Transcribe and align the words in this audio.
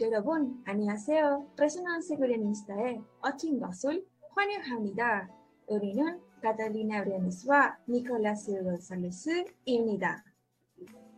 여러분, 0.00 0.62
안녕하세요. 0.66 1.52
레소넌스 1.56 2.16
코리아니스타의 2.16 3.00
어친 3.22 3.58
것을 3.58 4.06
환영합니다. 4.34 5.28
우리는 5.68 6.20
Catalina 6.42 7.02
Brianeswa, 7.02 7.76
Nicolás 7.88 8.46
González-입니다. 8.46 10.22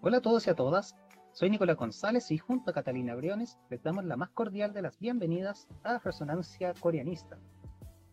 Hola 0.01 0.19
a 0.19 0.21
todos 0.21 0.47
y 0.47 0.51
a 0.51 0.55
todas, 0.55 0.95
soy 1.33 1.51
Nicolás 1.51 1.77
González 1.77 2.31
y 2.31 2.39
junto 2.39 2.71
a 2.71 2.75
Catalina 2.75 3.15
Briones 3.15 3.59
les 3.69 3.83
damos 3.83 4.05
la 4.05 4.17
más 4.17 4.31
cordial 4.31 4.73
de 4.73 4.83
las 4.83 4.99
bienvenidas 4.99 5.67
a 5.83 5.99
Resonancia 5.99 6.73
Coreanista. 6.75 7.39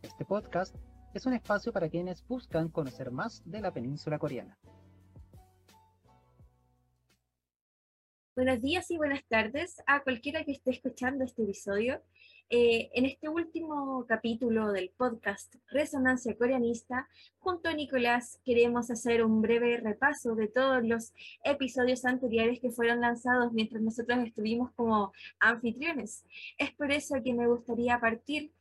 Este 0.02 0.26
podcast 0.26 0.76
es 1.14 1.26
un 1.26 1.34
espacio 1.34 1.72
para 1.72 1.90
quienes 1.90 2.28
buscan 2.28 2.70
conocer 2.70 3.12
más 3.12 3.42
de 3.46 3.62
la 3.62 3.72
península 3.72 4.20
coreana. 4.20 4.58
Buenos 8.43 8.63
días 8.63 8.91
y 8.91 8.97
buenas 8.97 9.23
tardes 9.29 9.83
a 9.87 10.03
cualquiera 10.03 10.45
que 10.45 10.53
esté 10.53 10.71
escuchando 10.71 11.25
este 11.25 11.43
episodio. 11.43 12.01
Eh, 12.49 12.89
en 12.95 13.05
este 13.05 13.29
último 13.29 14.07
capítulo 14.09 14.73
del 14.73 14.89
podcast 14.97 15.57
Resonancia 15.69 16.35
Coreanista, 16.39 17.07
junto 17.39 17.69
a 17.69 17.75
Nicolás 17.75 18.41
queremos 18.43 18.91
hacer 18.91 19.23
un 19.27 19.43
breve 19.43 19.77
repaso 19.77 20.35
de 20.37 20.49
todos 20.49 20.83
los 20.83 21.13
episodios 21.45 22.07
anteriores 22.07 22.61
que 22.61 22.71
fueron 22.71 23.03
lanzados 23.03 23.53
mientras 23.53 23.83
nosotros 23.83 24.19
estuvimos 24.25 24.73
como 24.73 25.13
anfitriones. 25.39 26.25
Es 26.57 26.73
por 26.73 26.91
eso 26.93 27.17
que 27.23 27.35
me 27.35 27.47
gustaría 27.47 28.01
partir 28.01 28.53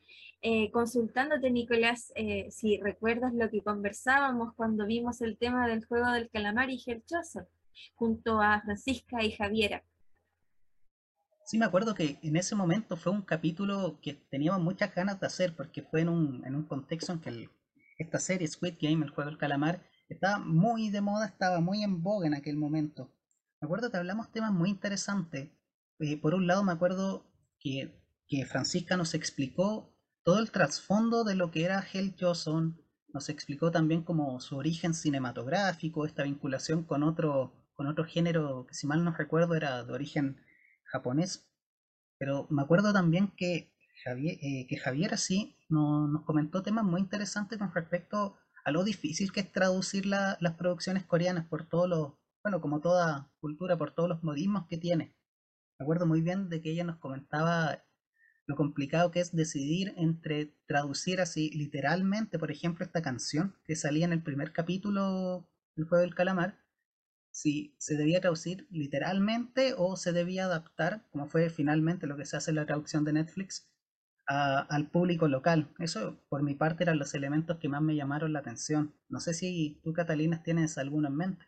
eh, 0.41 0.71
consultándote, 0.71 1.51
Nicolás, 1.51 2.11
eh, 2.15 2.51
si 2.51 2.81
recuerdas 2.81 3.33
lo 3.33 3.49
que 3.49 3.61
conversábamos 3.61 4.53
cuando 4.55 4.85
vimos 4.85 5.21
el 5.21 5.37
tema 5.37 5.69
del 5.69 5.85
juego 5.85 6.11
del 6.11 6.29
calamar 6.29 6.69
y 6.69 6.83
Herchoso 6.85 7.47
junto 7.95 8.41
a 8.41 8.61
Francisca 8.61 9.23
y 9.23 9.31
Javiera. 9.31 9.83
Sí, 11.45 11.57
me 11.57 11.65
acuerdo 11.65 11.95
que 11.95 12.19
en 12.21 12.35
ese 12.35 12.55
momento 12.55 12.95
fue 12.95 13.11
un 13.11 13.23
capítulo 13.23 13.99
que 14.01 14.13
teníamos 14.13 14.61
muchas 14.61 14.93
ganas 14.93 15.19
de 15.19 15.27
hacer 15.27 15.55
porque 15.55 15.81
fue 15.81 16.01
en 16.01 16.09
un, 16.09 16.45
en 16.45 16.55
un 16.55 16.63
contexto 16.63 17.11
en 17.11 17.21
que 17.21 17.49
esta 17.97 18.19
serie 18.19 18.47
Squid 18.47 18.75
Game, 18.79 19.03
el 19.03 19.11
juego 19.11 19.29
del 19.29 19.39
calamar, 19.39 19.83
estaba 20.09 20.39
muy 20.39 20.89
de 20.89 21.01
moda, 21.01 21.25
estaba 21.25 21.59
muy 21.59 21.83
en 21.83 22.03
boga 22.03 22.27
en 22.27 22.35
aquel 22.35 22.55
momento. 22.55 23.11
Me 23.61 23.65
acuerdo 23.65 23.89
que 23.91 23.97
hablamos 23.97 24.31
temas 24.31 24.51
muy 24.51 24.69
interesantes. 24.69 25.49
Eh, 25.99 26.17
por 26.21 26.35
un 26.35 26.47
lado 26.47 26.63
me 26.63 26.71
acuerdo 26.71 27.25
que, 27.59 27.99
que 28.27 28.45
Francisca 28.45 28.95
nos 28.95 29.13
explicó 29.13 29.93
todo 30.23 30.39
el 30.39 30.51
trasfondo 30.51 31.23
de 31.23 31.35
lo 31.35 31.51
que 31.51 31.65
era 31.65 31.83
Hell 31.91 32.15
Johnson, 32.19 32.79
nos 33.11 33.29
explicó 33.29 33.71
también 33.71 34.03
como 34.03 34.39
su 34.39 34.55
origen 34.55 34.93
cinematográfico, 34.93 36.05
esta 36.05 36.23
vinculación 36.23 36.83
con 36.83 37.03
otro 37.03 37.58
con 37.79 37.87
otro 37.87 38.03
género 38.03 38.65
que 38.67 38.73
si 38.73 38.87
mal 38.87 39.05
no 39.05 39.13
recuerdo 39.13 39.55
era 39.55 39.85
de 39.85 39.93
origen 39.93 40.41
japonés. 40.83 41.47
Pero 42.17 42.45
me 42.49 42.61
acuerdo 42.61 42.91
también 42.91 43.31
que 43.37 43.71
Javier, 44.03 44.37
eh, 44.41 44.67
que 44.67 44.75
Javier 44.75 45.13
así 45.13 45.55
nos 45.69 46.25
comentó 46.25 46.61
temas 46.61 46.83
muy 46.83 46.99
interesantes 46.99 47.57
con 47.57 47.73
respecto 47.73 48.37
a 48.65 48.71
lo 48.71 48.83
difícil 48.83 49.31
que 49.31 49.39
es 49.39 49.51
traducir 49.53 50.05
las 50.05 50.53
producciones 50.57 51.05
coreanas 51.05 51.45
por 51.47 51.69
todos 51.69 51.87
los, 51.87 52.15
bueno, 52.43 52.59
como 52.59 52.81
toda 52.81 53.31
cultura, 53.39 53.77
por 53.77 53.91
todos 53.91 54.09
los 54.09 54.23
modismos 54.23 54.67
que 54.67 54.77
tiene. 54.77 55.15
Me 55.79 55.85
acuerdo 55.85 56.05
muy 56.05 56.19
bien 56.19 56.49
de 56.49 56.61
que 56.61 56.71
ella 56.71 56.83
nos 56.83 56.97
comentaba 56.97 57.81
lo 58.45 58.57
complicado 58.57 59.09
que 59.09 59.21
es 59.21 59.33
decidir 59.33 59.93
entre 59.95 60.53
traducir 60.67 61.21
así 61.21 61.49
literalmente, 61.51 62.39
por 62.39 62.51
ejemplo, 62.51 62.83
esta 62.83 63.01
canción 63.01 63.55
que 63.63 63.77
salía 63.77 64.03
en 64.03 64.11
el 64.11 64.21
primer 64.21 64.51
capítulo 64.51 65.47
del 65.77 65.85
juego 65.87 66.01
del 66.01 66.13
calamar, 66.13 66.59
si 67.31 67.75
se 67.77 67.95
debía 67.95 68.21
traducir 68.21 68.67
literalmente 68.71 69.73
o 69.77 69.95
se 69.95 70.11
debía 70.11 70.45
adaptar, 70.45 71.05
como 71.11 71.27
fue 71.27 71.49
finalmente 71.49 72.07
lo 72.07 72.17
que 72.17 72.25
se 72.25 72.37
hace 72.37 72.51
en 72.51 72.55
la 72.55 72.65
traducción 72.65 73.05
de 73.05 73.13
Netflix, 73.13 73.69
al 74.29 74.87
público 74.89 75.27
local. 75.27 75.73
Eso 75.79 76.19
por 76.29 76.43
mi 76.43 76.53
parte 76.53 76.83
eran 76.83 76.99
los 76.99 77.15
elementos 77.15 77.57
que 77.57 77.67
más 77.67 77.81
me 77.81 77.95
llamaron 77.95 78.31
la 78.31 78.39
atención. 78.39 78.93
No 79.07 79.19
sé 79.19 79.33
si 79.33 79.79
tú, 79.83 79.91
Catalina, 79.91 80.43
tienes 80.43 80.77
alguno 80.77 81.07
en 81.07 81.15
mente. 81.15 81.45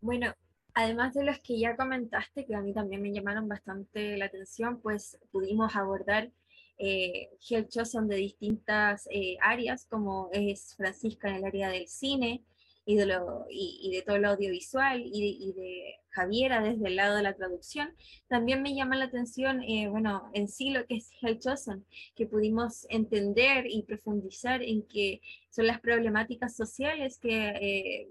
Bueno, 0.00 0.32
además 0.72 1.12
de 1.12 1.24
los 1.24 1.38
que 1.40 1.58
ya 1.58 1.76
comentaste, 1.76 2.46
que 2.46 2.54
a 2.54 2.62
mí 2.62 2.72
también 2.72 3.02
me 3.02 3.12
llamaron 3.12 3.46
bastante 3.46 4.16
la 4.16 4.26
atención, 4.26 4.80
pues 4.80 5.18
pudimos 5.30 5.76
abordar 5.76 6.32
eh, 6.78 7.30
Chosen 7.40 8.08
de 8.08 8.16
distintas 8.16 9.06
eh, 9.10 9.36
áreas, 9.40 9.86
como 9.86 10.30
es 10.32 10.74
Francisca 10.76 11.28
en 11.28 11.36
el 11.36 11.44
área 11.44 11.68
del 11.68 11.88
cine, 11.88 12.42
y 12.86 12.96
de, 12.96 13.06
lo, 13.06 13.46
y, 13.50 13.90
de 13.92 14.02
todo 14.02 14.18
lo 14.18 14.28
audiovisual 14.28 15.02
y 15.04 15.52
de, 15.52 15.94
Javiera 16.10 16.62
desde 16.62 16.86
el 16.86 16.94
lado 16.94 17.16
de 17.16 17.24
la 17.24 17.34
traducción, 17.34 17.92
también 18.28 18.62
me 18.62 18.72
llama 18.72 18.94
la 18.94 19.06
atención, 19.06 19.62
eh, 19.64 19.88
bueno, 19.88 20.30
en 20.32 20.46
sí 20.46 20.70
lo 20.70 20.86
que 20.86 20.96
es 20.96 21.10
Hell 21.20 21.40
Chosen, 21.40 21.84
que 22.14 22.26
pudimos 22.26 22.86
entender 22.88 23.66
y 23.68 23.82
profundizar 23.82 24.62
en 24.62 24.86
que 24.86 25.20
son 25.50 25.66
las 25.66 25.80
problemáticas 25.80 26.54
sociales 26.54 27.18
que, 27.18 27.48
eh, 27.48 28.08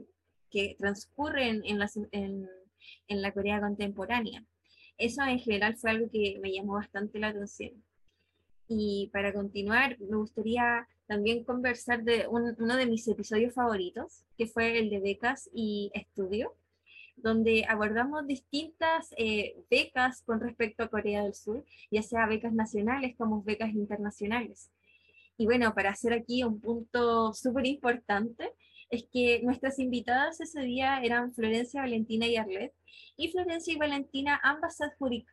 que 0.49 0.75
transcurren 0.77 1.61
en, 1.63 1.79
las, 1.79 1.95
en, 1.95 2.49
en 3.07 3.21
la 3.21 3.31
Corea 3.31 3.61
contemporánea. 3.61 4.43
Eso 4.97 5.23
en 5.23 5.39
general 5.39 5.77
fue 5.77 5.91
algo 5.91 6.09
que 6.11 6.39
me 6.41 6.51
llamó 6.51 6.73
bastante 6.73 7.19
la 7.19 7.29
atención. 7.29 7.71
Y 8.67 9.09
para 9.13 9.31
continuar, 9.31 9.97
me 9.99 10.17
gustaría 10.17 10.87
también 11.07 11.43
conversar 11.43 12.03
de 12.03 12.27
uno 12.27 12.77
de 12.77 12.85
mis 12.85 13.07
episodios 13.07 13.53
favoritos, 13.53 14.23
que 14.37 14.47
fue 14.47 14.79
el 14.79 14.89
de 14.89 14.99
becas 14.99 15.49
y 15.53 15.91
estudio, 15.93 16.55
donde 17.15 17.65
abordamos 17.67 18.25
distintas 18.27 19.13
eh, 19.17 19.55
becas 19.69 20.23
con 20.23 20.39
respecto 20.39 20.83
a 20.83 20.87
Corea 20.87 21.23
del 21.23 21.35
Sur, 21.35 21.63
ya 21.91 22.01
sea 22.01 22.27
becas 22.27 22.53
nacionales 22.53 23.15
como 23.17 23.43
becas 23.43 23.73
internacionales. 23.73 24.71
Y 25.37 25.45
bueno, 25.45 25.73
para 25.73 25.91
hacer 25.91 26.13
aquí 26.13 26.43
un 26.43 26.59
punto 26.59 27.33
súper 27.33 27.65
importante, 27.65 28.53
es 28.89 29.05
que 29.11 29.41
nuestras 29.43 29.79
invitadas 29.79 30.39
ese 30.39 30.61
día 30.61 31.01
eran 31.01 31.33
Florencia, 31.33 31.81
Valentina 31.81 32.27
y 32.27 32.37
Arlet, 32.37 32.73
y 33.17 33.29
Florencia 33.29 33.73
y 33.73 33.77
Valentina 33.77 34.39
ambas 34.43 34.77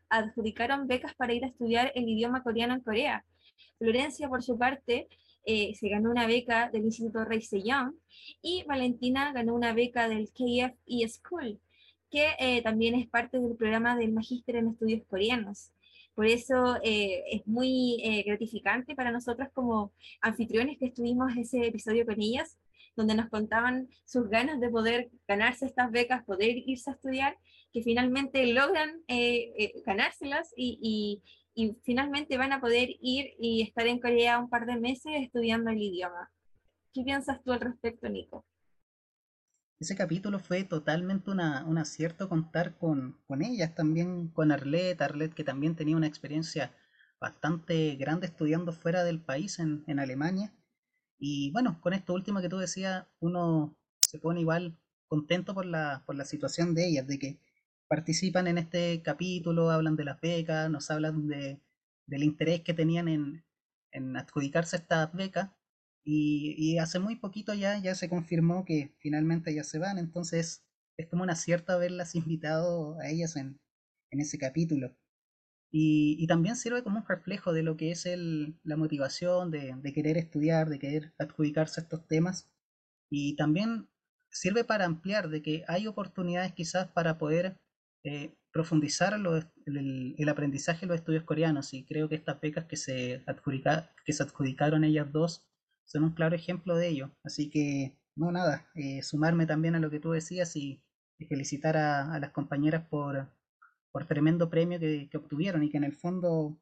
adjudicaron 0.08 0.86
becas 0.86 1.14
para 1.14 1.34
ir 1.34 1.44
a 1.44 1.48
estudiar 1.48 1.92
el 1.94 2.08
idioma 2.08 2.42
coreano 2.42 2.74
en 2.74 2.80
Corea. 2.80 3.24
Florencia, 3.78 4.28
por 4.28 4.42
su 4.42 4.58
parte, 4.58 5.08
eh, 5.44 5.74
se 5.74 5.88
ganó 5.88 6.10
una 6.10 6.26
beca 6.26 6.70
del 6.70 6.84
Instituto 6.84 7.24
Rey 7.24 7.40
Sejong 7.40 7.94
y 8.42 8.64
Valentina 8.64 9.32
ganó 9.32 9.54
una 9.54 9.72
beca 9.72 10.08
del 10.08 10.28
KFE 10.30 11.08
School, 11.08 11.60
que 12.10 12.28
eh, 12.38 12.62
también 12.62 12.94
es 12.94 13.08
parte 13.08 13.38
del 13.38 13.56
programa 13.56 13.96
del 13.96 14.12
Magíster 14.12 14.56
en 14.56 14.68
Estudios 14.68 15.02
Coreanos. 15.08 15.72
Por 16.14 16.26
eso 16.26 16.76
eh, 16.82 17.22
es 17.30 17.46
muy 17.46 18.22
gratificante 18.26 18.94
para 18.94 19.12
nosotros 19.12 19.48
como 19.54 19.92
anfitriones 20.20 20.76
que 20.78 20.86
estuvimos 20.86 21.32
ese 21.36 21.66
episodio 21.66 22.04
con 22.04 22.20
ellas, 22.20 22.58
donde 22.96 23.14
nos 23.14 23.30
contaban 23.30 23.88
sus 24.04 24.28
ganas 24.28 24.60
de 24.60 24.68
poder 24.68 25.10
ganarse 25.26 25.64
estas 25.64 25.90
becas, 25.90 26.24
poder 26.24 26.58
irse 26.66 26.90
a 26.90 26.94
estudiar, 26.94 27.38
que 27.72 27.82
finalmente 27.82 28.44
logran 28.48 29.02
ganárselas 29.86 30.52
y, 30.56 30.78
y 30.82 31.22
finalmente 31.82 32.38
van 32.38 32.52
a 32.52 32.60
poder 32.60 32.88
ir 33.00 33.34
y 33.38 33.62
estar 33.62 33.86
en 33.86 34.00
Corea 34.00 34.38
un 34.38 34.48
par 34.48 34.66
de 34.66 34.76
meses 34.76 35.12
estudiando 35.16 35.70
el 35.70 35.82
idioma. 35.82 36.30
¿Qué 36.92 37.02
piensas 37.02 37.42
tú 37.44 37.52
al 37.52 37.60
respecto, 37.60 38.08
Nico? 38.08 38.44
Ese 39.78 39.96
capítulo 39.96 40.38
fue 40.38 40.64
totalmente 40.64 41.30
una, 41.30 41.64
un 41.64 41.78
acierto 41.78 42.28
contar 42.28 42.76
con, 42.76 43.18
con 43.26 43.42
ellas, 43.42 43.74
también 43.74 44.28
con 44.28 44.52
Arlet, 44.52 45.00
Arlet 45.00 45.32
que 45.32 45.44
también 45.44 45.74
tenía 45.74 45.96
una 45.96 46.06
experiencia 46.06 46.74
bastante 47.18 47.96
grande 47.96 48.26
estudiando 48.26 48.72
fuera 48.72 49.04
del 49.04 49.20
país, 49.20 49.58
en, 49.58 49.84
en 49.86 49.98
Alemania. 49.98 50.52
Y 51.18 51.50
bueno, 51.52 51.80
con 51.80 51.92
esto 51.92 52.14
último 52.14 52.40
que 52.40 52.48
tú 52.48 52.58
decías, 52.58 53.06
uno 53.20 53.76
se 54.00 54.18
pone 54.18 54.40
igual 54.40 54.76
contento 55.06 55.54
por 55.54 55.66
la, 55.66 56.02
por 56.06 56.14
la 56.14 56.24
situación 56.24 56.74
de 56.74 56.86
ellas, 56.86 57.06
de 57.06 57.18
que 57.18 57.40
participan 57.90 58.46
en 58.46 58.56
este 58.56 59.02
capítulo, 59.02 59.70
hablan 59.70 59.96
de 59.96 60.04
las 60.04 60.20
becas, 60.20 60.70
nos 60.70 60.92
hablan 60.92 61.26
de, 61.26 61.60
del 62.06 62.22
interés 62.22 62.62
que 62.62 62.72
tenían 62.72 63.08
en, 63.08 63.44
en 63.90 64.16
adjudicarse 64.16 64.76
estas 64.76 65.12
becas. 65.12 65.50
Y, 66.04 66.78
hace 66.78 67.00
muy 67.00 67.16
poquito 67.16 67.52
ya, 67.52 67.78
ya 67.78 67.94
se 67.94 68.08
confirmó 68.08 68.64
que 68.64 68.94
finalmente 68.98 69.54
ya 69.54 69.64
se 69.64 69.78
van, 69.78 69.98
entonces 69.98 70.64
es 70.96 71.08
como 71.08 71.24
un 71.24 71.30
acierto 71.30 71.72
haberlas 71.72 72.14
invitado 72.14 72.98
a 73.00 73.08
ellas 73.08 73.36
en, 73.36 73.60
en 74.10 74.20
ese 74.20 74.38
capítulo. 74.38 74.96
Y, 75.72 76.16
y, 76.20 76.26
también 76.28 76.54
sirve 76.56 76.84
como 76.84 76.98
un 77.00 77.06
reflejo 77.08 77.52
de 77.52 77.64
lo 77.64 77.76
que 77.76 77.90
es 77.90 78.06
el, 78.06 78.56
la 78.62 78.76
motivación 78.76 79.50
de, 79.50 79.74
de, 79.76 79.92
querer 79.92 80.16
estudiar, 80.16 80.68
de 80.68 80.78
querer 80.78 81.12
adjudicarse 81.18 81.80
estos 81.80 82.06
temas. 82.06 82.48
Y 83.10 83.34
también 83.34 83.88
sirve 84.30 84.62
para 84.64 84.84
ampliar 84.84 85.28
de 85.28 85.42
que 85.42 85.64
hay 85.66 85.88
oportunidades 85.88 86.52
quizás 86.52 86.88
para 86.88 87.18
poder 87.18 87.58
eh, 88.04 88.34
profundizar 88.52 89.14
el, 89.14 90.28
aprendizaje 90.28 90.80
de 90.80 90.86
los 90.86 90.96
estudios 90.96 91.24
coreanos 91.24 91.72
y 91.74 91.84
creo 91.84 92.08
que 92.08 92.14
estas 92.16 92.40
becas 92.40 92.64
que 92.64 92.76
se, 92.76 93.24
que 94.04 94.12
se 94.12 94.22
adjudicaron 94.22 94.84
ellas 94.84 95.12
dos 95.12 95.46
son 95.84 96.04
un 96.04 96.12
claro 96.12 96.34
ejemplo 96.34 96.76
de 96.76 96.88
ello. 96.88 97.10
Así 97.24 97.50
que, 97.50 97.96
no, 98.16 98.32
nada, 98.32 98.68
eh, 98.74 99.02
sumarme 99.02 99.46
también 99.46 99.74
a 99.74 99.80
lo 99.80 99.90
que 99.90 100.00
tú 100.00 100.12
decías 100.12 100.56
y, 100.56 100.82
felicitar 101.28 101.76
a, 101.76 102.18
las 102.18 102.30
compañeras 102.30 102.86
por, 102.88 103.30
por 103.92 104.06
tremendo 104.06 104.48
premio 104.48 104.80
que, 104.80 105.08
que 105.10 105.18
obtuvieron 105.18 105.62
y 105.62 105.70
que 105.70 105.76
en 105.76 105.84
el 105.84 105.92
fondo 105.92 106.58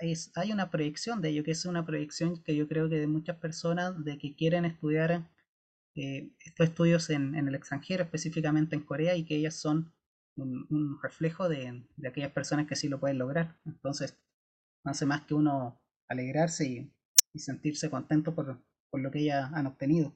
es, 0.00 0.32
hay 0.34 0.52
una 0.52 0.70
proyección 0.70 1.20
de 1.20 1.30
ello, 1.30 1.44
que 1.44 1.50
es 1.52 1.66
una 1.66 1.84
proyección 1.84 2.42
que 2.42 2.56
yo 2.56 2.68
creo 2.68 2.88
que 2.88 2.96
de 2.96 3.06
muchas 3.06 3.36
personas 3.36 4.02
de 4.04 4.18
que 4.18 4.34
quieren 4.34 4.64
estudiar 4.64 5.28
eh, 5.94 6.30
estos 6.40 6.68
estudios 6.68 7.10
en, 7.10 7.34
en, 7.34 7.48
el 7.48 7.54
extranjero, 7.54 8.04
específicamente 8.04 8.76
en 8.76 8.82
Corea, 8.82 9.16
y 9.16 9.24
que 9.24 9.36
ellas 9.36 9.56
son 9.56 9.92
un, 10.36 10.66
un 10.70 10.98
reflejo 11.02 11.48
de, 11.48 11.84
de, 11.96 12.08
aquellas 12.08 12.32
personas 12.32 12.66
que 12.66 12.76
sí 12.76 12.88
lo 12.88 13.00
pueden 13.00 13.18
lograr. 13.18 13.56
Entonces, 13.64 14.18
no 14.84 14.90
hace 14.90 15.06
más 15.06 15.22
que 15.22 15.34
uno 15.34 15.80
alegrarse 16.08 16.66
y, 16.66 16.92
y 17.32 17.38
sentirse 17.38 17.90
contento 17.90 18.34
por, 18.34 18.60
por 18.90 19.00
lo 19.00 19.10
que 19.10 19.20
ellas 19.20 19.50
han 19.52 19.66
obtenido. 19.66 20.14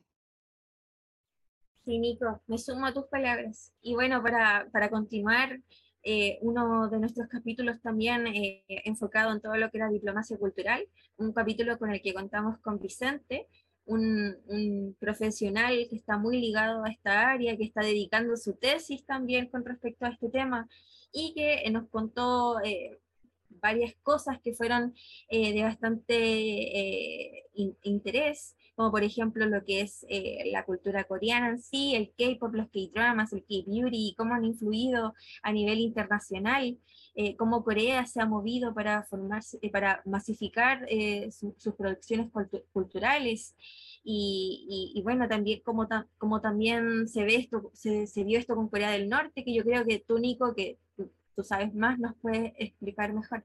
Sí, 1.85 1.99
Nico, 1.99 2.43
me 2.47 2.59
sumo 2.59 2.87
a 2.87 2.95
tus 2.95 3.07
palabras. 3.07 3.73
Y 3.81 3.95
bueno, 3.95 4.23
para, 4.23 4.69
para 4.71 4.91
continuar, 4.91 5.61
eh, 6.03 6.39
uno 6.41 6.89
de 6.89 6.99
nuestros 6.99 7.29
capítulos 7.29 7.81
también 7.83 8.27
eh, 8.27 8.65
enfocado 8.85 9.33
en 9.33 9.41
todo 9.41 9.57
lo 9.57 9.71
que 9.71 9.79
era 9.79 9.89
diplomacia 9.89 10.39
cultural, 10.39 10.87
un 11.17 11.33
capítulo 11.33 11.79
con 11.79 11.91
el 11.91 12.01
que 12.01 12.15
contamos 12.15 12.59
con 12.61 12.79
Vicente, 12.79 13.49
un, 13.91 14.37
un, 14.47 14.97
profesional 15.01 15.87
que 15.89 15.97
está 15.97 16.17
muy 16.17 16.41
ligado 16.41 16.85
a 16.85 16.91
esta 16.91 17.31
área, 17.31 17.57
que 17.57 17.65
está 17.65 17.83
dedicando 17.83 18.37
su 18.37 18.55
tesis 18.55 19.05
también 19.05 19.49
con 19.49 19.65
respecto 19.65 20.07
a 20.07 20.11
este 20.11 20.29
tema 20.29 20.69
y 21.13 21.35
que 21.35 21.69
nos 21.71 21.89
contó 21.89 22.61
eh, 22.61 23.01
varias 23.49 23.95
cosas 24.03 24.41
que 24.41 24.55
fueron 24.55 24.95
eh, 25.29 25.53
de 25.53 25.63
bastante 25.63 26.15
eh, 26.15 27.45
in, 27.55 27.77
interés 27.83 28.57
como 28.81 28.93
por 28.93 29.05
ejemplo 29.05 29.45
lo 29.45 29.63
que 29.63 29.83
es 29.83 30.07
eh, 30.09 30.51
la 30.53 30.65
cultura 30.65 31.05
coreana 31.05 31.51
en 31.51 31.61
sí, 31.61 31.95
el 31.95 32.15
K-pop, 32.17 32.55
los 32.55 32.71
K-dramas, 32.71 33.31
el 33.35 33.43
K-beauty, 33.43 34.15
cómo 34.17 34.33
han 34.33 34.47
influido 34.47 35.13
a 35.43 35.53
nivel 35.53 35.81
internacional, 35.81 36.79
eh, 37.15 37.37
cómo 37.37 37.63
Corea 37.63 38.07
se 38.07 38.23
ha 38.23 38.25
movido 38.25 38.73
para, 38.73 39.03
formarse, 39.03 39.59
eh, 39.61 39.71
para 39.71 40.01
masificar 40.07 40.89
su, 41.31 41.55
sus 41.59 41.75
producciones 41.75 42.31
cultu 42.31 42.63
culturales. 42.73 43.55
Y, 44.03 44.99
bueno, 45.05 45.29
también 45.29 45.61
como, 45.63 45.87
ta 45.87 46.09
también 46.43 47.07
se 47.07 47.25
ve 47.25 47.35
esto, 47.35 47.71
se, 47.75 48.25
vio 48.25 48.39
esto 48.39 48.57
con 48.57 48.71
Corea 48.71 48.93
del 48.93 49.11
Norte, 49.11 49.45
que 49.45 49.53
yo 49.53 49.63
creo 49.63 49.85
que 49.85 49.99
tú, 49.99 50.19
Nico, 50.19 50.55
que 50.55 50.79
tú, 50.97 51.13
tú 51.37 51.43
sabes 51.43 51.75
más, 51.75 51.99
nos 51.99 52.15
puedes 52.23 52.55
explicar 52.57 53.13
mejor. 53.13 53.45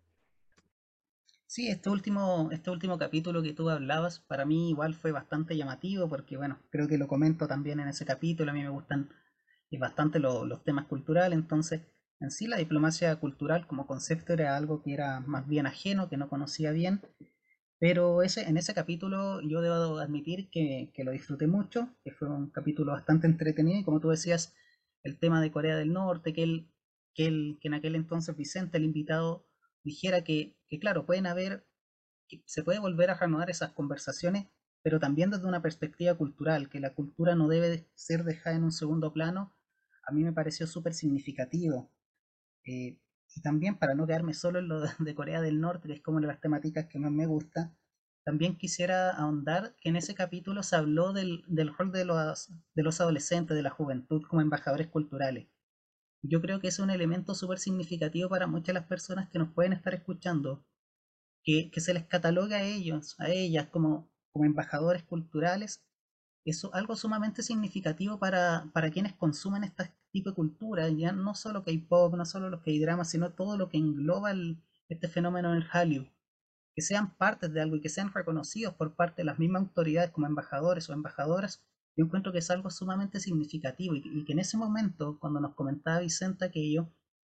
Sí, 1.56 1.70
este 1.70 1.90
último, 1.90 2.50
este 2.52 2.70
último 2.70 2.98
capítulo 2.98 3.42
que 3.42 3.54
tú 3.54 3.70
hablabas, 3.70 4.20
para 4.20 4.44
mí 4.44 4.72
igual 4.72 4.94
fue 4.94 5.14
bastante 5.14 5.56
llamativo 5.56 6.10
porque, 6.10 6.36
bueno, 6.36 6.60
creo 6.70 6.90
que 6.90 6.98
lo 6.98 7.08
comento 7.08 7.48
también 7.48 7.80
en 7.80 7.88
ese 7.88 8.04
capítulo, 8.04 8.52
a 8.52 8.54
mí 8.54 8.62
me 8.62 8.68
gustan 8.68 9.10
bastante 9.80 10.20
lo, 10.20 10.46
los 10.46 10.66
temas 10.66 10.86
culturales, 10.88 11.40
entonces 11.40 11.80
en 12.20 12.30
sí 12.30 12.48
la 12.48 12.58
diplomacia 12.58 13.16
cultural 13.22 13.68
como 13.68 13.88
concepto 13.88 14.34
era 14.34 14.58
algo 14.58 14.84
que 14.84 14.94
era 14.94 15.22
más 15.22 15.48
bien 15.48 15.66
ajeno, 15.66 16.10
que 16.10 16.18
no 16.18 16.28
conocía 16.28 16.74
bien, 16.74 17.00
pero 17.80 18.22
ese, 18.22 18.50
en 18.50 18.58
ese 18.58 18.74
capítulo 18.74 19.40
yo 19.40 19.62
debo 19.62 20.00
admitir 20.00 20.50
que, 20.50 20.92
que 20.94 21.06
lo 21.06 21.12
disfruté 21.12 21.48
mucho, 21.48 21.88
que 22.04 22.12
fue 22.12 22.28
un 22.28 22.50
capítulo 22.50 22.92
bastante 22.92 23.28
entretenido 23.28 23.80
y 23.80 23.86
como 23.86 24.02
tú 24.02 24.10
decías, 24.10 24.54
el 25.04 25.18
tema 25.18 25.40
de 25.40 25.52
Corea 25.52 25.78
del 25.78 25.94
Norte, 25.94 26.34
que, 26.34 26.44
él, 26.44 26.70
que, 27.14 27.28
él, 27.28 27.60
que 27.62 27.70
en 27.70 27.76
aquel 27.76 27.96
entonces 27.96 28.36
Vicente, 28.36 28.78
el 28.78 28.84
invitado, 28.84 29.46
dijera 29.86 30.24
que, 30.24 30.58
claro, 30.82 31.06
pueden 31.06 31.28
haber, 31.28 31.66
se 32.46 32.64
puede 32.64 32.80
volver 32.80 33.12
a 33.12 33.14
reanudar 33.14 33.50
esas 33.50 33.72
conversaciones, 33.72 34.48
pero 34.82 35.00
también 35.00 35.30
desde 35.30 35.48
una 35.48 35.62
perspectiva 35.62 36.16
cultural, 36.16 36.70
que 36.70 36.80
la 36.80 36.94
cultura 36.94 37.36
no 37.36 37.48
debe 37.48 37.88
ser 37.94 38.24
dejada 38.24 38.56
en 38.56 38.64
un 38.64 38.72
segundo 38.72 39.14
plano, 39.14 39.56
a 40.08 40.12
mí 40.12 40.24
me 40.24 40.34
pareció 40.34 40.68
súper 40.68 40.94
significativo. 40.94 41.92
Eh, 42.66 43.00
y 43.36 43.42
también 43.42 43.78
para 43.78 43.96
no 43.96 44.08
quedarme 44.08 44.34
solo 44.34 44.60
en 44.60 44.68
lo 44.68 44.82
de 45.00 45.16
Corea 45.16 45.42
del 45.42 45.62
Norte, 45.62 45.88
que 45.88 45.94
es 45.94 46.02
como 46.02 46.20
de 46.20 46.28
las 46.28 46.42
temáticas 46.42 46.88
que 46.88 47.00
más 47.00 47.12
me 47.12 47.28
gusta, 47.28 47.72
también 48.24 48.58
quisiera 48.58 49.12
ahondar 49.12 49.76
que 49.82 49.90
en 49.90 49.98
ese 49.98 50.16
capítulo 50.16 50.64
se 50.64 50.76
habló 50.76 51.14
del, 51.14 51.44
del 51.48 51.76
rol 51.76 51.92
de 51.92 52.06
los, 52.06 52.50
de 52.74 52.84
los 52.84 53.00
adolescentes, 53.00 53.56
de 53.56 53.62
la 53.62 53.70
juventud 53.70 54.24
como 54.28 54.42
embajadores 54.42 54.88
culturales 54.88 55.48
yo 56.28 56.42
creo 56.42 56.60
que 56.60 56.68
es 56.68 56.80
un 56.80 56.90
elemento 56.90 57.36
súper 57.36 57.60
significativo 57.60 58.30
para 58.30 58.48
muchas 58.48 58.68
de 58.68 58.74
las 58.74 58.88
personas 58.88 59.30
que 59.30 59.40
nos 59.40 59.54
pueden 59.54 59.74
estar 59.74 59.94
escuchando, 59.94 60.66
que, 61.44 61.70
que 61.72 61.82
se 61.82 61.94
les 61.94 62.06
cataloga 62.06 62.58
a 62.58 62.64
ellos, 62.64 63.16
a 63.20 63.30
ellas, 63.30 63.68
como, 63.68 64.12
como 64.32 64.46
embajadores 64.46 65.04
culturales, 65.04 65.86
es 66.46 66.64
algo 66.74 66.96
sumamente 66.96 67.42
significativo 67.42 68.20
para, 68.20 68.70
para 68.74 68.92
quienes 68.92 69.14
consumen 69.14 69.64
este 69.64 69.92
tipo 70.12 70.30
de 70.30 70.36
cultura, 70.36 70.88
ya 70.90 71.12
no 71.12 71.34
solo 71.34 71.64
K-pop, 71.64 72.16
no 72.16 72.26
solo 72.26 72.50
los 72.50 72.62
K-dramas, 72.62 73.10
sino 73.10 73.32
todo 73.32 73.58
lo 73.58 73.70
que 73.70 73.78
engloba 73.78 74.32
el, 74.32 74.62
este 74.88 75.08
fenómeno 75.08 75.54
en 75.56 75.62
Hallyu. 75.62 76.08
Que 76.76 76.82
sean 76.82 77.16
partes 77.18 77.52
de 77.52 77.62
algo 77.62 77.78
y 77.78 77.82
que 77.82 77.90
sean 77.90 78.14
reconocidos 78.14 78.76
por 78.76 78.96
parte 78.96 79.22
de 79.22 79.26
las 79.26 79.40
mismas 79.40 79.64
autoridades 79.64 80.12
como 80.12 80.28
embajadores 80.28 80.90
o 80.90 80.94
embajadoras, 80.94 81.64
yo 81.96 82.06
encuentro 82.06 82.32
que 82.32 82.40
es 82.40 82.52
algo 82.52 82.70
sumamente 82.70 83.20
significativo 83.20 83.96
y, 83.96 84.26
que 84.26 84.34
en 84.34 84.40
ese 84.40 84.58
momento, 84.58 85.18
cuando 85.20 85.40
nos 85.40 85.56
comentaba 85.56 86.00
Vicente 86.00 86.46
aquello, 86.46 86.90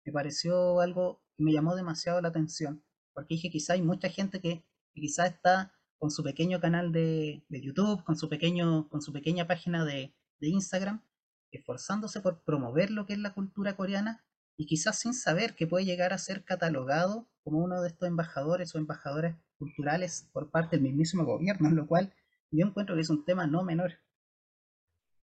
me 0.05 0.11
pareció 0.11 0.79
algo 0.79 1.21
que 1.35 1.43
me 1.43 1.53
llamó 1.53 1.75
demasiado 1.75 2.21
la 2.21 2.29
atención, 2.29 2.83
porque 3.13 3.35
dije, 3.35 3.51
quizá 3.51 3.73
hay 3.73 3.81
mucha 3.81 4.09
gente 4.09 4.41
que, 4.41 4.63
que 4.93 5.01
quizá 5.01 5.27
está 5.27 5.73
con 5.99 6.11
su 6.11 6.23
pequeño 6.23 6.59
canal 6.59 6.91
de, 6.91 7.45
de, 7.49 7.61
YouTube, 7.61 8.03
con 8.03 8.15
su, 8.15 8.29
pequeño, 8.29 8.89
con 8.89 9.01
su 9.01 9.13
pequeña 9.13 9.47
página 9.47 9.85
de, 9.85 10.15
de 10.39 10.47
Instagram, 10.47 11.03
esforzándose 11.51 12.21
por 12.21 12.43
promover 12.43 12.91
lo 12.91 13.05
que 13.05 13.13
es 13.13 13.19
la 13.19 13.33
cultura 13.33 13.75
coreana 13.75 14.23
y 14.57 14.65
quizás 14.65 14.99
sin 14.99 15.13
saber 15.13 15.55
que 15.55 15.67
puede 15.67 15.85
llegar 15.85 16.13
a 16.13 16.17
ser 16.17 16.43
catalogado 16.43 17.27
como 17.43 17.59
uno 17.59 17.81
de 17.81 17.89
estos 17.89 18.07
embajadores 18.07 18.73
o 18.73 18.79
embajadoras 18.79 19.37
culturales 19.57 20.29
por 20.33 20.49
parte 20.49 20.75
del 20.75 20.83
mismísimo 20.83 21.25
gobierno, 21.25 21.69
lo 21.69 21.87
cual 21.87 22.13
yo 22.51 22.65
encuentro 22.65 22.95
que 22.95 23.01
es 23.01 23.09
un 23.09 23.23
tema 23.23 23.45
no 23.45 23.63
menor. 23.63 23.93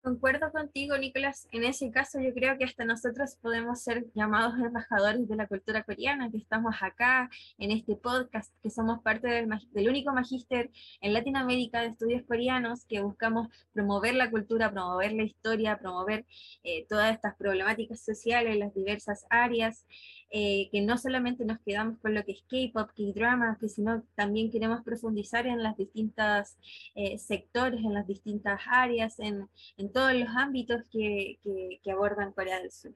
Concuerdo 0.05 0.51
contigo, 0.51 0.95
Nicolás. 0.99 1.47
En 1.51 1.63
ese 1.63 1.89
caso, 1.89 2.19
yo 2.19 2.31
creo 2.31 2.59
que 2.59 2.65
hasta 2.65 2.85
nosotros 2.85 3.37
podemos 3.41 3.81
ser 3.81 4.05
llamados 4.13 4.53
embajadores 4.59 5.27
de 5.27 5.35
la 5.35 5.47
cultura 5.47 5.81
coreana, 5.81 6.29
que 6.29 6.37
estamos 6.37 6.75
acá 6.79 7.27
en 7.57 7.71
este 7.71 7.95
podcast, 7.95 8.53
que 8.61 8.69
somos 8.69 9.01
parte 9.01 9.27
del, 9.27 9.89
único 9.89 10.13
magíster 10.13 10.69
en 11.01 11.11
Latinoamérica 11.11 11.81
de 11.81 11.87
estudios 11.87 12.21
coreanos, 12.27 12.85
que 12.85 13.01
buscamos 13.01 13.47
promover 13.73 14.13
la 14.13 14.29
cultura, 14.29 14.71
promover 14.71 15.11
la 15.13 15.23
historia, 15.23 15.79
promover 15.79 16.27
eh, 16.63 16.85
todas 16.87 17.11
estas 17.11 17.35
problemáticas 17.35 17.99
sociales 17.99 18.57
las 18.57 18.75
diversas 18.75 19.25
áreas 19.31 19.87
eh, 20.31 20.69
que 20.71 20.81
no 20.81 20.97
solamente 20.97 21.45
nos 21.45 21.59
quedamos 21.59 21.99
con 21.99 22.13
lo 22.13 22.23
que 22.23 22.33
es 22.33 22.43
K-pop, 22.49 22.89
K-drama, 22.95 23.57
que 23.59 23.69
sino 23.69 24.03
también 24.15 24.51
queremos 24.51 24.81
profundizar 24.83 25.47
en 25.47 25.63
las 25.63 25.77
distintas 25.77 26.57
eh, 26.95 27.17
sectores, 27.17 27.79
en 27.79 27.93
las 27.93 28.07
distintas 28.07 28.61
áreas, 28.67 29.19
en, 29.19 29.47
en 29.77 29.91
todos 29.91 30.13
los 30.13 30.29
ámbitos 30.29 30.81
que, 30.91 31.39
que, 31.43 31.79
que, 31.83 31.91
abordan 31.91 32.33
Corea 32.33 32.59
del 32.59 32.71
Sur. 32.71 32.93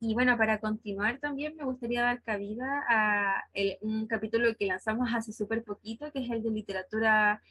Y 0.00 0.14
bueno, 0.14 0.36
para 0.38 0.60
continuar 0.60 1.18
también 1.20 1.54
me 1.56 1.64
gustaría 1.64 2.02
dar 2.02 2.22
cabida 2.22 2.84
a 2.88 3.44
el, 3.52 3.76
un 3.82 4.06
capítulo 4.06 4.54
que 4.58 4.66
lanzamos 4.66 5.10
hace 5.14 5.32
súper 5.32 5.62
poquito, 5.62 6.10
que 6.10 6.24
es 6.24 6.30
el 6.30 6.42
de 6.42 6.50
literatura 6.50 7.42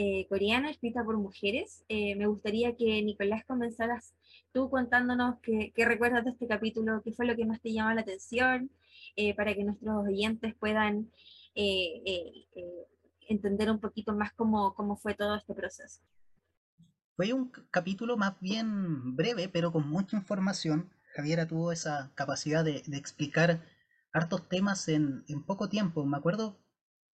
eh, 0.00 0.28
coreana 0.28 0.70
escrita 0.70 1.02
por 1.02 1.18
mujeres. 1.18 1.84
Eh, 1.88 2.14
me 2.14 2.28
gustaría 2.28 2.76
que 2.76 3.02
Nicolás 3.02 3.44
comenzaras 3.44 4.14
tú 4.52 4.70
contándonos 4.70 5.40
qué, 5.42 5.72
recuerdas 5.84 6.24
de 6.24 6.30
este 6.30 6.46
capítulo, 6.46 7.02
qué 7.02 7.12
fue 7.12 7.26
lo 7.26 7.34
que 7.34 7.44
más 7.44 7.60
te 7.60 7.72
llamó 7.72 7.90
la 7.90 8.02
atención, 8.02 8.70
eh, 9.16 9.34
para 9.34 9.54
que 9.56 9.64
nuestros 9.64 10.06
oyentes 10.06 10.54
puedan 10.54 11.10
entender 13.28 13.68
un 13.72 13.80
poquito 13.80 14.14
más 14.14 14.32
cómo, 14.34 14.72
cómo 14.74 14.96
fue 14.96 15.14
todo 15.14 15.34
este 15.34 15.52
proceso. 15.52 16.00
Fue 17.16 17.32
un 17.32 17.50
capítulo 17.72 18.16
más 18.16 18.38
bien 18.38 19.16
breve, 19.16 19.48
pero 19.48 19.72
con 19.72 19.90
mucha 19.90 20.16
información. 20.16 20.90
Javiera 21.16 21.48
tuvo 21.48 21.72
esa 21.72 22.12
capacidad 22.14 22.64
de, 22.64 22.84
de 22.86 22.96
explicar 22.96 23.64
hartos 24.12 24.48
temas 24.48 24.86
en, 24.86 25.24
en, 25.26 25.42
poco 25.42 25.68
tiempo. 25.68 26.06
Me 26.06 26.16
acuerdo 26.16 26.56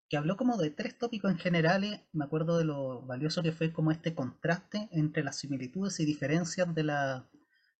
que 0.09 0.17
habló 0.17 0.37
como 0.37 0.57
de 0.57 0.69
tres 0.69 0.97
tópicos 0.97 1.31
en 1.31 1.37
generales. 1.37 2.01
Me 2.11 2.25
acuerdo 2.25 2.57
de 2.57 2.65
lo 2.65 3.01
valioso 3.01 3.41
que 3.41 3.51
fue 3.51 3.73
como 3.73 3.91
este 3.91 4.13
contraste 4.13 4.89
entre 4.91 5.23
las 5.23 5.37
similitudes 5.37 5.99
y 5.99 6.05
diferencias 6.05 6.73
de 6.73 6.83
la 6.83 7.29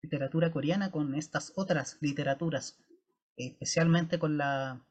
literatura 0.02 0.52
coreana 0.52 0.92
con 0.92 1.16
estas 1.16 1.54
otras 1.56 1.98
literaturas, 2.02 2.78
especialmente 3.38 4.20
con 4.20 4.38
la, 4.38 4.86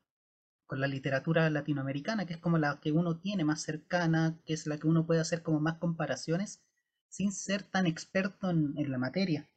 con 0.67 0.81
la 0.81 0.87
literatura 0.87 1.51
latinoamericana, 1.51 2.27
que 2.27 2.35
es 2.35 2.39
como 2.39 2.59
la 2.59 2.81
que 2.81 2.93
uno 2.93 3.19
tiene 3.19 3.45
más 3.45 3.61
cercana, 3.63 4.39
que 4.47 4.55
es 4.55 4.67
la 4.67 4.79
que 4.79 4.87
uno 4.87 5.07
puede 5.07 5.21
hacer 5.21 5.43
como 5.43 5.61
más 5.61 5.79
comparaciones 5.79 6.63
sin 7.09 7.33
ser 7.33 7.63
tan 7.63 7.87
experto 7.87 8.49
en, 8.51 8.73
en 8.79 8.91
la 8.91 8.99
materia. 8.99 9.51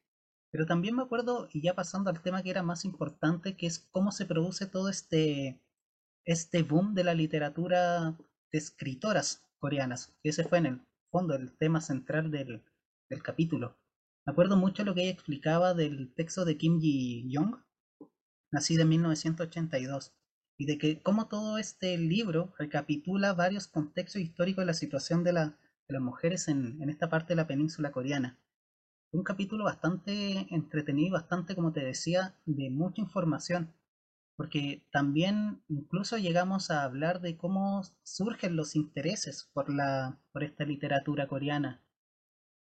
Pero 0.52 0.66
también 0.66 0.96
me 0.96 1.04
acuerdo, 1.04 1.48
y 1.52 1.62
ya 1.62 1.74
pasando 1.74 2.10
al 2.10 2.22
tema 2.22 2.44
que 2.44 2.50
era 2.50 2.64
más 2.64 2.84
importante, 2.84 3.56
que 3.56 3.68
es 3.68 3.80
cómo 3.80 4.12
se 4.12 4.26
produce 4.26 4.66
todo 4.66 4.90
este 4.90 5.62
este 6.26 6.64
boom 6.64 6.96
de 6.96 7.04
la 7.04 7.14
literatura 7.14 8.18
de 8.52 8.58
escritoras 8.58 9.46
coreanas, 9.60 10.14
ese 10.24 10.44
fue 10.44 10.58
en 10.58 10.66
el 10.66 10.82
fondo 11.12 11.36
el 11.36 11.56
tema 11.58 11.82
central 11.82 12.32
del, 12.32 12.64
del 13.10 13.24
capítulo. 13.24 13.78
Me 14.26 14.32
acuerdo 14.32 14.58
mucho 14.58 14.84
lo 14.84 14.96
que 14.96 15.04
ella 15.04 15.12
explicaba 15.12 15.76
del 15.76 16.14
texto 16.16 16.46
de 16.46 16.58
Kim 16.58 16.80
Ji-young. 16.80 17.58
nacida 18.52 18.82
en 18.82 18.90
1982, 18.90 20.14
y 20.58 20.66
de 20.66 20.78
que 20.78 21.02
cómo 21.02 21.28
todo 21.28 21.58
este 21.58 21.98
libro 21.98 22.54
recapitula 22.58 23.34
varios 23.34 23.68
contextos 23.68 24.22
históricos 24.22 24.64
de 24.64 24.68
la 24.68 24.74
situación 24.74 25.24
de, 25.24 25.34
la, 25.34 25.46
de 25.88 25.94
las 25.94 26.02
mujeres 26.02 26.48
en, 26.48 26.82
en, 26.82 26.90
esta 26.90 27.10
parte 27.10 27.30
de 27.30 27.36
la 27.36 27.48
península 27.48 27.92
coreana. 27.92 28.40
Un 29.12 29.24
capítulo 29.24 29.66
bastante 29.66 30.48
entretenido, 30.54 31.14
bastante, 31.14 31.56
como 31.56 31.72
te 31.72 31.82
decía, 31.82 32.36
de 32.46 32.70
mucha 32.70 33.02
información, 33.02 33.74
porque 34.36 34.86
también 34.92 35.64
incluso 35.70 36.18
llegamos 36.18 36.72
a 36.72 36.84
hablar 36.84 37.22
de 37.22 37.38
cómo 37.38 37.84
surgen 38.04 38.56
los 38.56 38.76
intereses 38.76 39.50
por, 39.54 39.74
la, 39.74 40.20
por 40.32 40.44
esta 40.44 40.66
literatura 40.66 41.28
coreana. 41.28 41.82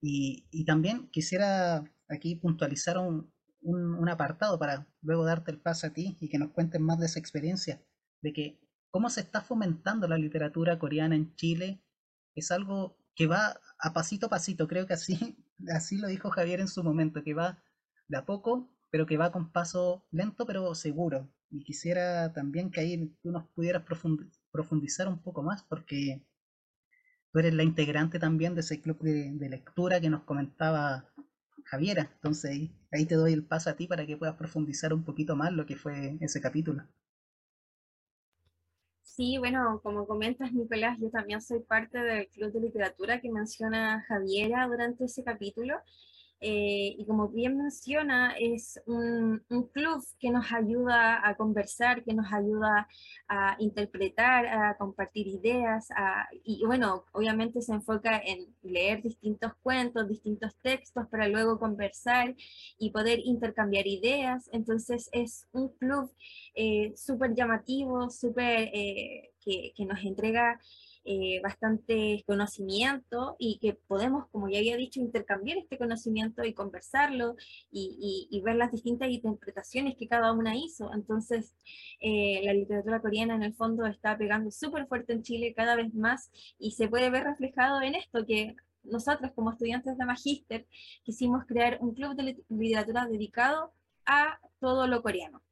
Y, 0.01 0.47
y 0.51 0.65
también 0.65 1.09
quisiera 1.09 1.85
aquí 2.09 2.37
puntualizar 2.37 2.99
un, 2.99 3.33
un, 3.65 4.09
apartado 4.09 4.59
para 4.59 4.87
luego 5.03 5.25
darte 5.25 5.51
el 5.51 5.61
paso 5.61 5.87
a 5.87 5.91
ti 5.91 6.17
y 6.21 6.29
que 6.29 6.39
nos 6.39 6.51
cuentes 6.51 6.81
más 6.81 6.99
de 7.01 7.07
esa 7.07 7.19
experiencia, 7.19 7.83
de 8.23 8.33
que 8.33 8.61
cómo 8.91 9.11
se 9.11 9.23
está 9.23 9.41
fomentando 9.41 10.07
la 10.07 10.19
literatura 10.19 10.79
coreana 10.79 11.17
en 11.17 11.35
Chile 11.35 11.83
es 12.35 12.51
algo 12.51 12.99
que 13.15 13.27
va 13.27 13.59
a 13.79 13.93
pasito 13.93 14.27
a 14.27 14.31
pasito, 14.31 14.69
creo 14.69 14.87
que 14.87 14.95
así, 14.95 15.37
así 15.75 15.97
lo 15.99 16.09
dijo 16.09 16.31
Javier 16.31 16.61
en 16.61 16.69
su 16.69 16.85
momento, 16.85 17.23
que 17.23 17.35
va 17.35 17.63
de 18.09 18.19
a 18.19 18.27
poco, 18.27 18.71
pero 18.91 19.07
que 19.07 19.17
va 19.17 19.33
con 19.33 19.51
paso 19.51 20.07
lento 20.11 20.47
pero 20.47 20.75
seguro. 20.75 21.29
Y 21.55 21.63
quisiera 21.63 22.33
también 22.33 22.73
que 22.73 22.81
ahí 22.81 23.17
tú 23.23 23.31
nos 23.31 23.47
pudieras 23.51 23.85
profundizar 24.51 25.07
un 25.07 25.23
poco 25.23 25.45
más, 25.45 25.63
porque 25.63 26.21
tú 27.31 27.39
eres 27.39 27.55
la 27.55 27.63
integrante 27.63 28.19
también 28.19 28.57
de 28.57 28.63
ese 28.63 28.81
club 28.81 28.99
de, 28.99 29.49
lectura 29.49 30.01
que 30.01 30.11
nos 30.11 30.25
comentaba 30.25 31.09
Javiera. 31.65 32.11
Entonces 32.13 32.71
ahí, 32.91 33.07
te 33.07 33.15
doy 33.15 33.33
el 33.33 33.45
paso 33.45 33.71
a 33.71 33.77
ti 33.77 33.87
para 33.87 34.05
que 34.05 34.17
puedas 34.17 34.35
profundizar 34.35 34.93
un 34.93 35.05
poquito 35.05 35.37
más 35.37 35.53
lo 35.53 35.65
que 35.65 35.77
fue 35.77 36.19
ese 36.21 36.41
capítulo. 36.41 36.83
Sí, 39.05 39.39
bueno, 39.39 39.81
como 39.81 40.09
comentas, 40.09 40.53
Nicolás, 40.53 40.99
yo 41.01 41.09
también 41.11 41.41
soy 41.41 41.61
parte 41.61 41.99
del 42.01 42.27
club 42.31 42.53
de 42.53 42.63
literatura 42.63 43.21
que 43.21 43.31
menciona 43.31 44.05
Javiera 44.09 44.67
durante 44.67 45.05
ese 45.05 45.23
capítulo. 45.23 45.77
Eh, 46.41 46.97
y 46.99 47.07
como 47.07 47.29
bien 47.29 47.57
menciona, 47.57 48.35
es 48.39 48.81
un, 48.87 49.43
club 49.73 50.05
que 50.19 50.31
nos 50.31 50.53
ayuda 50.53 51.27
a 51.27 51.37
conversar, 51.37 52.05
que 52.05 52.13
nos 52.13 52.33
ayuda 52.33 52.87
a 53.29 53.57
interpretar, 53.59 54.47
a 54.47 54.77
compartir 54.77 55.27
ideas, 55.27 55.91
a, 55.97 56.27
y 56.45 56.65
bueno, 56.67 57.05
obviamente 57.13 57.63
se 57.63 57.73
enfoca 57.73 58.19
en 58.19 58.55
leer 58.63 59.03
distintos 59.03 59.55
cuentos, 59.63 60.09
distintos 60.09 60.55
textos 60.61 61.07
para 61.09 61.29
luego 61.29 61.59
conversar 61.59 62.35
y 62.79 62.91
poder 62.91 63.21
intercambiar 63.25 63.87
ideas. 63.87 64.49
Entonces 64.53 65.09
es 65.13 65.47
un 65.53 65.69
club 65.77 66.11
eh, 66.55 66.93
súper 66.97 67.35
llamativo, 67.35 68.11
súper 68.11 68.71
eh, 68.73 69.33
que, 69.41 69.73
que 69.77 69.87
nos 69.87 70.03
entrega 70.05 70.61
eh, 71.05 71.41
bastante 71.43 72.25
conocimiento 72.27 73.37
y 73.39 73.59
que 73.59 73.75
podemos, 73.75 74.27
como 74.31 74.49
ya 74.49 74.59
había 74.59 74.77
dicho, 74.77 75.01
intercambiar 75.01 75.59
este 75.59 75.77
conocimiento 75.79 76.45
y 76.45 76.55
conversarlo 76.55 77.37
y, 77.71 78.29
y, 78.31 78.41
ver 78.41 78.57
las 78.57 78.73
distintas 78.73 79.11
interpretaciones 79.11 79.97
que 79.97 80.09
cada 80.09 80.33
una 80.33 80.57
hizo. 80.57 80.93
Entonces, 80.95 81.55
eh, 82.01 82.41
la 82.45 82.55
literatura 82.55 83.01
coreana 83.01 83.35
en 83.35 83.43
el 83.43 83.55
fondo 83.55 83.87
está 83.87 84.17
pegando 84.17 84.51
súper 84.51 84.87
fuerte 84.87 85.13
en 85.13 85.23
Chile 85.23 85.55
cada 85.55 85.77
vez 85.77 85.93
más 85.95 86.31
y 86.59 86.73
se 86.73 86.89
puede 86.89 87.11
ver 87.11 87.25
reflejado 87.25 87.83
en 87.83 87.95
esto 87.95 88.25
que 88.27 88.57
nosotros 88.85 89.33
como 89.35 89.51
estudiantes 89.51 89.97
de 89.99 90.07
magíster 90.07 90.67
quisimos 91.03 91.45
crear 91.47 91.79
un 91.81 91.95
club 91.95 92.15
de 92.15 92.37
literatura 92.49 93.07
dedicado 93.07 93.73
a 94.07 94.39
todo 94.61 94.87
lo 94.87 95.03
coreano. 95.03 95.43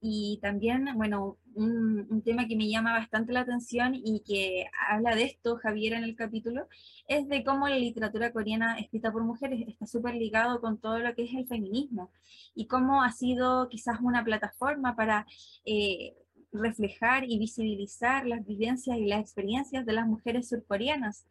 Y 0.00 0.38
también, 0.40 0.86
bueno, 0.94 1.36
un, 1.54 2.22
tema 2.24 2.46
que 2.46 2.56
me 2.56 2.68
llama 2.70 2.92
bastante 2.92 3.32
la 3.32 3.40
atención 3.40 3.94
y 3.94 4.20
que 4.20 4.66
habla 4.88 5.14
de 5.14 5.24
esto 5.24 5.56
Javier 5.56 5.94
en 5.94 6.04
el 6.04 6.16
capítulo, 6.16 6.68
es 7.06 7.28
de 7.28 7.44
cómo 7.44 7.68
la 7.68 7.76
literatura 7.78 8.32
coreana 8.32 8.78
escrita 8.78 9.12
por 9.12 9.24
mujeres 9.24 9.66
está 9.68 9.86
súper 9.86 10.14
ligado 10.14 10.60
con 10.60 10.78
todo 10.78 10.98
lo 11.00 11.14
que 11.14 11.24
es 11.24 11.34
el 11.34 11.46
feminismo 11.46 12.10
y 12.54 12.66
cómo 12.66 13.02
ha 13.02 13.12
sido 13.12 13.68
quizás 13.68 13.98
una 14.00 14.24
plataforma 14.24 14.96
para 14.96 15.26
eh, 15.64 16.16
reflejar 16.52 17.24
y 17.28 17.38
visibilizar 17.38 18.26
las 18.26 18.46
vivencias 18.46 18.96
y 18.98 19.06
las 19.06 19.20
experiencias 19.20 19.84
de 19.86 19.92
las 19.92 20.06
mujeres 20.06 20.48
surcoreanas. 20.48 21.26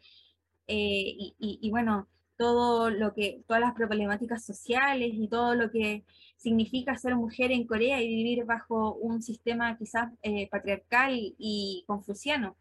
Eh, 0.68 1.16
y, 1.18 1.36
y 1.40 1.70
bueno, 1.72 2.08
todo 2.40 2.90
lo 2.90 3.14
que, 3.14 3.44
todas 3.48 3.62
las 3.62 3.74
problemáticas 3.74 4.46
sociales 4.46 5.12
y 5.14 5.28
todo 5.28 5.56
lo 5.56 5.70
que 5.72 6.06
significa 6.38 6.96
ser 6.96 7.18
mujer 7.18 7.52
en 7.52 7.68
Corea 7.68 8.02
y 8.02 8.08
vivir 8.08 8.46
bajo 8.46 8.94
un 8.96 9.22
sistema 9.22 9.78
quizás 9.78 10.10
eh, 10.24 10.48
patriarcal 10.50 11.12
y 11.38 11.84
confuciano. 11.86 12.56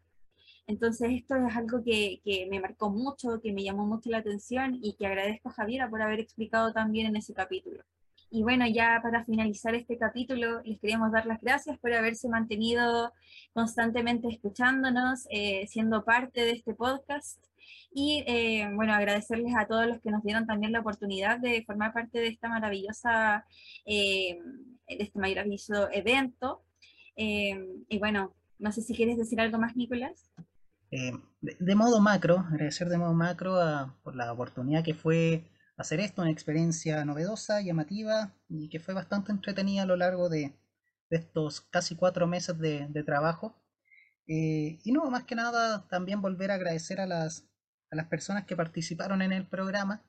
Entonces 0.67 1.11
esto 1.13 1.37
es 1.37 1.55
algo 1.55 1.81
que, 1.81 2.19
que, 2.25 2.45
me 2.51 2.59
marcó 2.59 2.89
mucho, 2.89 3.39
que 3.41 3.53
me 3.53 3.63
llamó 3.63 3.87
mucho 3.87 4.09
la 4.09 4.17
atención 4.17 4.77
y 4.83 4.95
que 4.95 5.07
agradezco 5.07 5.47
a 5.47 5.53
Javiera 5.53 5.89
por 5.89 6.01
haber 6.01 6.19
explicado 6.19 6.73
también 6.73 7.07
en 7.07 7.15
ese 7.15 7.33
capítulo. 7.33 7.81
Y 8.29 8.43
bueno, 8.43 8.67
ya 8.67 8.99
para 9.01 9.23
finalizar 9.23 9.75
este 9.75 9.97
capítulo, 9.97 10.61
les 10.63 10.77
queríamos 10.79 11.13
dar 11.13 11.25
las 11.25 11.39
gracias 11.39 11.79
por 11.79 11.93
haberse 11.93 12.27
mantenido 12.27 13.13
constantemente 13.53 14.27
escuchándonos, 14.27 15.25
eh, 15.31 15.65
siendo 15.67 16.03
parte 16.03 16.41
de 16.41 16.51
este 16.51 16.75
podcast. 16.75 17.39
Y 17.91 18.23
eh, 18.27 18.69
bueno, 18.75 18.93
agradecerles 18.93 19.53
a 19.57 19.67
todos 19.67 19.87
los 19.87 19.99
que 19.99 20.11
nos 20.11 20.23
dieron 20.23 20.45
también 20.45 20.71
la 20.71 20.81
oportunidad 20.81 21.39
de 21.39 21.63
formar 21.65 21.93
parte 21.93 22.19
de 22.19 22.27
esta 22.27 22.47
maravillosa, 22.47 23.45
eh, 23.85 24.37
este 24.87 25.19
maravilloso 25.19 25.89
evento. 25.91 26.63
Eh, 27.15 27.83
y 27.87 27.97
bueno, 27.97 28.35
no 28.59 28.71
sé 28.71 28.81
si 28.81 28.95
quieres 28.95 29.17
decir 29.17 29.41
algo 29.41 29.57
más, 29.57 29.75
Nicolás. 29.75 30.31
De, 31.41 31.75
modo 31.75 31.99
macro, 31.99 32.39
agradecer 32.39 32.89
de 32.89 32.97
modo 32.97 33.13
macro 33.13 33.55
a, 33.61 33.99
por 34.03 34.15
la 34.15 34.31
oportunidad 34.33 34.83
que 34.83 34.95
fue 34.95 35.43
hacer 35.77 35.99
esto, 35.99 36.21
una 36.21 36.31
experiencia 36.31 37.05
novedosa, 37.05 37.61
llamativa 37.61 38.35
y 38.49 38.69
que 38.69 38.79
fue 38.79 38.93
bastante 38.93 39.31
entretenida 39.31 39.83
a 39.83 39.85
lo 39.85 39.95
largo 39.95 40.29
de, 40.29 40.55
estos 41.09 41.61
casi 41.61 41.95
cuatro 41.95 42.27
meses 42.27 42.57
de, 42.59 43.03
trabajo. 43.03 43.55
Y 44.27 44.91
no, 44.91 45.09
más 45.09 45.23
que 45.23 45.35
nada, 45.35 45.87
también 45.89 46.21
volver 46.21 46.51
a 46.51 46.55
agradecer 46.55 47.01
a 47.01 47.07
las, 47.07 47.48
a 47.91 47.95
las 47.95 48.07
personas 48.07 48.45
que 48.45 48.55
participaron 48.55 49.21
en 49.21 49.31
el 49.31 49.47
programa, 49.47 50.03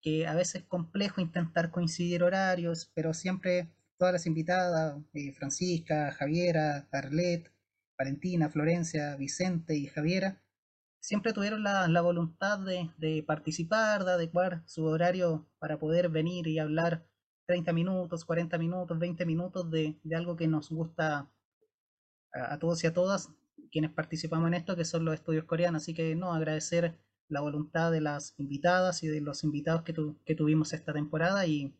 que 0.00 0.26
a 0.26 0.34
veces 0.34 0.62
es 0.62 0.64
complejo 0.64 1.20
intentar 1.20 1.70
coincidir 1.70 2.22
horarios, 2.22 2.90
pero 2.94 3.14
siempre 3.14 3.68
todas 3.98 4.12
las 4.12 4.26
invitadas, 4.26 4.98
eh, 5.14 5.32
Francisca, 5.32 6.12
Javiera, 6.12 6.86
Arlet, 6.92 7.50
Valentina, 7.98 8.48
Florencia, 8.50 9.16
Vicente 9.16 9.76
y 9.76 9.86
Javiera, 9.86 10.40
siempre 11.00 11.32
tuvieron 11.32 11.62
la, 11.62 11.88
la 11.88 12.00
voluntad 12.02 12.58
de, 12.58 12.90
de, 12.98 13.22
participar, 13.22 14.04
de 14.04 14.12
adecuar 14.12 14.62
su 14.66 14.84
horario 14.84 15.48
para 15.58 15.78
poder 15.78 16.08
venir 16.08 16.46
y 16.46 16.58
hablar 16.58 17.06
30 17.46 17.72
minutos, 17.72 18.24
40 18.24 18.58
minutos, 18.58 18.98
20 18.98 19.24
minutos 19.24 19.70
de, 19.70 19.98
de 20.02 20.16
algo 20.16 20.36
que 20.36 20.48
nos 20.48 20.68
gusta 20.68 21.30
a, 22.32 22.54
a, 22.54 22.58
todos 22.58 22.82
y 22.84 22.88
a 22.88 22.92
todas 22.92 23.30
quienes 23.70 23.92
participamos 23.92 24.48
en 24.48 24.54
esto, 24.54 24.76
que 24.76 24.84
son 24.84 25.04
los 25.04 25.14
estudios 25.14 25.44
coreanos. 25.44 25.82
Así 25.82 25.94
que 25.94 26.14
no, 26.16 26.32
agradecer 26.34 26.98
la 27.28 27.40
voluntad 27.40 27.90
de 27.90 28.00
las 28.00 28.34
invitadas 28.38 29.02
y 29.02 29.08
de 29.08 29.20
los 29.20 29.44
invitados 29.44 29.82
que, 29.82 29.92
tu, 29.92 30.16
que 30.24 30.34
tuvimos 30.34 30.72
esta 30.72 30.92
temporada 30.92 31.46
y, 31.46 31.74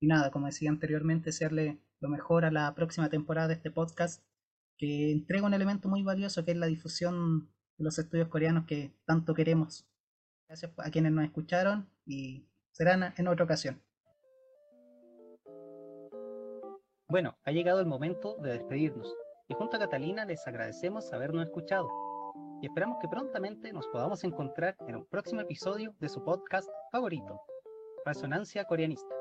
nada, 0.00 0.30
como 0.30 0.46
decía 0.46 0.70
anteriormente, 0.70 1.26
desearle 1.26 1.78
lo 2.00 2.08
mejor 2.08 2.44
a 2.44 2.50
la 2.50 2.74
próxima 2.74 3.08
temporada 3.08 3.48
de 3.48 3.54
este 3.54 3.70
podcast 3.70 4.22
que 4.76 5.10
entrega 5.10 5.46
un 5.46 5.54
elemento 5.54 5.88
muy 5.88 6.02
valioso 6.02 6.44
que 6.44 6.52
es 6.52 6.56
la 6.56 6.66
difusión 6.66 7.48
de 7.78 7.84
los 7.84 7.98
estudios 7.98 8.28
coreanos 8.28 8.66
que 8.66 8.92
tanto 9.04 9.34
queremos. 9.34 9.86
Gracias 10.48 10.72
a 10.76 10.90
quienes 10.90 11.12
nos 11.12 11.24
escucharon 11.24 11.88
y 12.04 12.46
serán 12.72 13.14
en 13.16 13.28
otra 13.28 13.44
ocasión. 13.44 13.82
Bueno, 17.08 17.36
ha 17.44 17.52
llegado 17.52 17.80
el 17.80 17.86
momento 17.86 18.36
de 18.42 18.52
despedirnos 18.52 19.14
y 19.48 19.54
junto 19.54 19.76
a 19.76 19.80
Catalina 19.80 20.24
les 20.24 20.46
agradecemos 20.46 21.12
habernos 21.12 21.46
escuchado 21.46 21.88
y 22.60 22.66
esperamos 22.66 22.98
que 23.00 23.08
prontamente 23.08 23.72
nos 23.72 23.86
podamos 23.88 24.24
encontrar 24.24 24.76
en 24.86 24.96
un 24.96 25.06
próximo 25.06 25.40
episodio 25.40 25.94
de 26.00 26.08
su 26.08 26.22
podcast 26.22 26.68
favorito, 26.90 27.40
Resonancia 28.04 28.64
Coreanista. 28.64 29.14